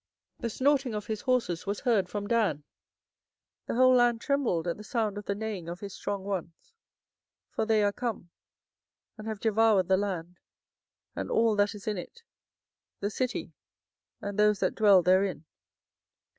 24:008:016 0.39 0.41
The 0.41 0.49
snorting 0.49 0.93
of 0.95 1.05
his 1.05 1.21
horses 1.21 1.65
was 1.67 1.79
heard 1.81 2.09
from 2.09 2.25
Dan: 2.27 2.63
the 3.67 3.75
whole 3.75 3.93
land 3.93 4.19
trembled 4.19 4.67
at 4.67 4.77
the 4.77 4.83
sound 4.83 5.15
of 5.15 5.25
the 5.25 5.35
neighing 5.35 5.69
of 5.69 5.81
his 5.81 5.93
strong 5.93 6.23
ones; 6.23 6.73
for 7.51 7.67
they 7.67 7.83
are 7.83 7.93
come, 7.93 8.31
and 9.19 9.27
have 9.27 9.39
devoured 9.39 9.89
the 9.89 9.97
land, 9.97 10.39
and 11.15 11.29
all 11.29 11.55
that 11.55 11.75
is 11.75 11.85
in 11.87 11.99
it; 11.99 12.23
the 12.99 13.11
city, 13.11 13.53
and 14.21 14.39
those 14.39 14.59
that 14.59 14.73
dwell 14.73 15.03
therein. 15.03 15.45